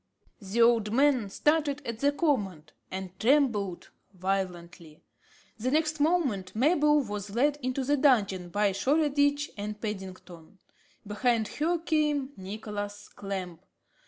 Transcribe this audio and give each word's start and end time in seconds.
The 0.41 0.63
old 0.63 0.91
man 0.91 1.29
started 1.29 1.83
at 1.85 1.99
the 1.99 2.11
command, 2.11 2.73
and 2.89 3.11
trembled 3.19 3.91
violently. 4.15 5.03
The 5.59 5.69
next 5.69 5.99
moment, 5.99 6.55
Mabel 6.55 7.03
was 7.03 7.29
led 7.35 7.59
into 7.61 7.83
the 7.83 7.97
dungeon 7.97 8.49
by 8.49 8.71
Shoreditch 8.71 9.51
and 9.57 9.79
Paddington. 9.79 10.57
Behind 11.05 11.47
her 11.49 11.77
came 11.77 12.31
Nicholas 12.35 13.09
Clamp. 13.09 13.63